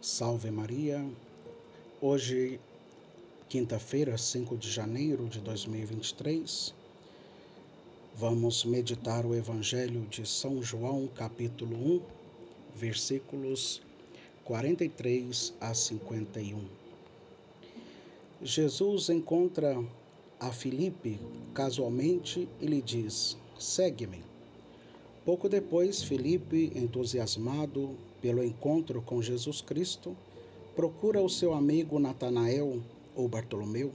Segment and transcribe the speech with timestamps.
[0.00, 1.04] Salve Maria.
[2.02, 2.60] Hoje,
[3.48, 6.74] quinta-feira, 5 de janeiro de 2023,
[8.14, 12.02] vamos meditar o Evangelho de São João, capítulo 1,
[12.76, 13.80] versículos
[14.44, 16.62] 43 a 51.
[18.42, 19.82] Jesus encontra
[20.38, 21.18] a Filipe
[21.54, 24.35] casualmente e lhe diz: Segue-me.
[25.26, 30.16] Pouco depois, Felipe, entusiasmado pelo encontro com Jesus Cristo,
[30.76, 32.80] procura o seu amigo Natanael
[33.12, 33.90] ou Bartolomeu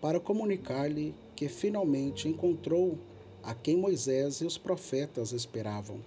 [0.00, 2.96] para comunicar-lhe que finalmente encontrou
[3.42, 5.98] a quem Moisés e os profetas esperavam,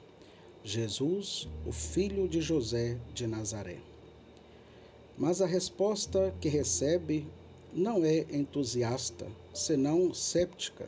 [0.64, 3.80] Jesus, o filho de José de Nazaré.
[5.17, 7.28] Mas a resposta que recebe
[7.73, 10.88] não é entusiasta, senão séptica.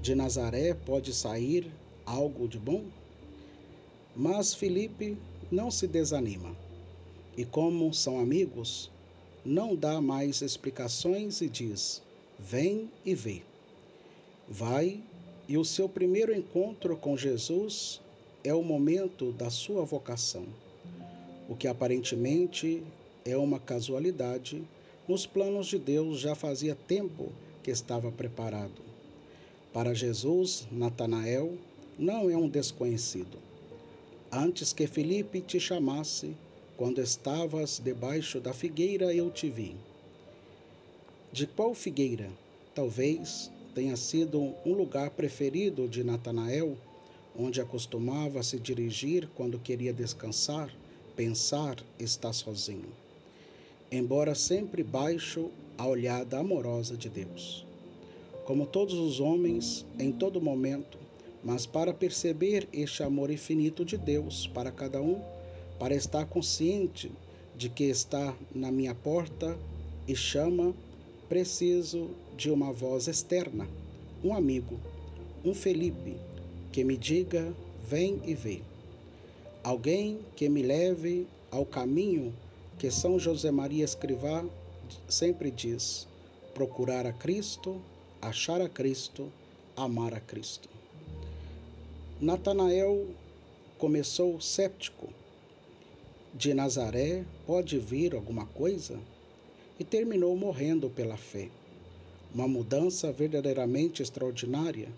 [0.00, 1.68] De Nazaré pode sair
[2.06, 2.84] algo de bom?
[4.20, 5.16] Mas Felipe
[5.48, 6.52] não se desanima
[7.36, 8.90] e, como são amigos,
[9.44, 12.02] não dá mais explicações e diz:
[12.36, 13.42] Vem e vê.
[14.48, 15.00] Vai
[15.48, 18.00] e o seu primeiro encontro com Jesus
[18.42, 20.46] é o momento da sua vocação.
[21.48, 22.82] O que aparentemente
[23.24, 24.64] é uma casualidade,
[25.06, 27.30] nos planos de Deus já fazia tempo
[27.62, 28.82] que estava preparado.
[29.72, 31.56] Para Jesus, Natanael
[31.96, 33.46] não é um desconhecido
[34.30, 36.36] Antes que Felipe te chamasse,
[36.76, 39.74] quando estavas debaixo da figueira, eu te vi.
[41.32, 42.28] De qual figueira?
[42.74, 46.76] Talvez tenha sido um lugar preferido de Natanael,
[47.34, 50.70] onde acostumava se dirigir quando queria descansar,
[51.16, 52.92] pensar, estar sozinho.
[53.90, 57.64] Embora sempre baixo a olhada amorosa de Deus.
[58.44, 60.98] Como todos os homens, em todo momento,
[61.42, 65.20] mas para perceber este amor infinito de Deus para cada um,
[65.78, 67.10] para estar consciente
[67.56, 69.56] de que está na minha porta
[70.06, 70.74] e chama,
[71.28, 73.68] preciso de uma voz externa,
[74.22, 74.78] um amigo,
[75.44, 76.16] um Felipe,
[76.72, 77.52] que me diga:
[77.86, 78.62] vem e vê.
[79.62, 82.34] Alguém que me leve ao caminho
[82.78, 84.44] que São José Maria Escrivá
[85.08, 86.06] sempre diz:
[86.54, 87.80] procurar a Cristo,
[88.20, 89.30] achar a Cristo,
[89.76, 90.77] amar a Cristo.
[92.20, 93.06] Natanael
[93.78, 95.08] começou séptico.
[96.34, 98.98] De Nazaré pode vir alguma coisa?
[99.78, 101.48] E terminou morrendo pela fé.
[102.34, 104.88] Uma mudança verdadeiramente extraordinária,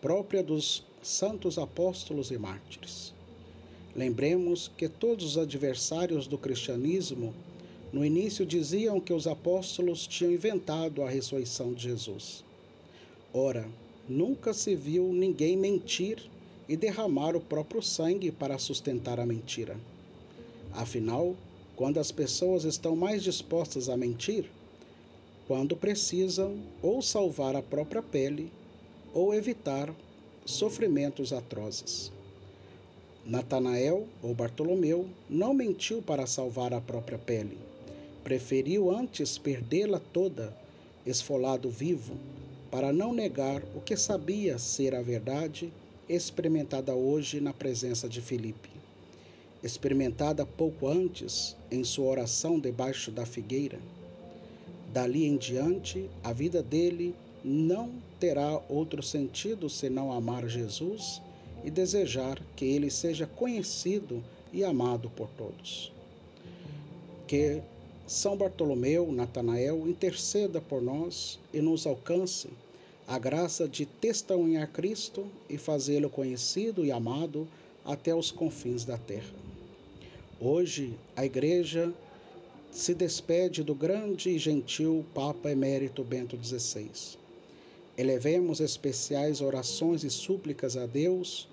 [0.00, 3.12] própria dos santos apóstolos e mártires.
[3.96, 7.34] Lembremos que todos os adversários do cristianismo
[7.92, 12.44] no início diziam que os apóstolos tinham inventado a ressurreição de Jesus.
[13.34, 13.68] Ora,
[14.08, 16.30] nunca se viu ninguém mentir
[16.68, 19.76] e derramar o próprio sangue para sustentar a mentira.
[20.72, 21.34] Afinal,
[21.76, 24.50] quando as pessoas estão mais dispostas a mentir,
[25.46, 28.52] quando precisam ou salvar a própria pele
[29.12, 29.92] ou evitar
[30.44, 32.12] sofrimentos atrozes.
[33.24, 37.58] Natanael ou Bartolomeu não mentiu para salvar a própria pele.
[38.24, 40.56] Preferiu antes perdê-la toda,
[41.04, 42.16] esfolado vivo,
[42.70, 45.72] para não negar o que sabia ser a verdade
[46.14, 48.68] experimentada hoje na presença de Filipe.
[49.62, 53.78] Experimentada pouco antes em sua oração debaixo da figueira.
[54.92, 57.90] Dali em diante, a vida dele não
[58.20, 61.22] terá outro sentido senão amar Jesus
[61.64, 65.92] e desejar que ele seja conhecido e amado por todos.
[67.26, 67.62] Que
[68.06, 72.48] São Bartolomeu, Natanael, interceda por nós e nos alcance
[73.06, 77.48] a graça de testemunhar Cristo e fazê-lo conhecido e amado
[77.84, 79.34] até os confins da terra.
[80.40, 81.92] Hoje, a Igreja
[82.70, 87.18] se despede do grande e gentil Papa Emérito Bento XVI.
[87.98, 91.48] Elevemos especiais orações e súplicas a Deus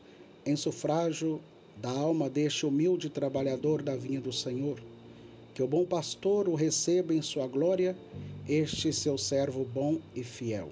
[0.45, 1.41] em sufrágio
[1.81, 4.79] da alma deste humilde trabalhador da vinha do Senhor.
[5.53, 7.97] Que o bom pastor o receba em sua glória,
[8.47, 10.69] este seu servo bom e fiel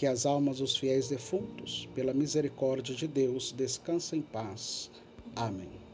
[0.00, 4.90] que as almas dos fiéis defuntos, pela misericórdia de Deus, descansem em paz.
[5.36, 5.89] Amém.